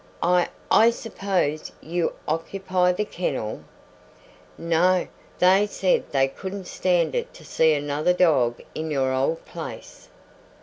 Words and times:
"I 0.23 0.49
I 0.71 0.89
suppose 0.89 1.71
you 1.79 2.13
occupy 2.27 2.91
the 2.91 3.05
kennel?" 3.05 3.61
"No. 4.57 5.07
They 5.37 5.67
said 5.67 6.05
they 6.11 6.27
couldn't 6.27 6.65
stand 6.65 7.13
it 7.13 7.35
to 7.35 7.45
see 7.45 7.75
another 7.75 8.13
dog 8.13 8.63
in 8.73 8.89
your 8.89 9.13
old 9.13 9.45
place." 9.45 10.09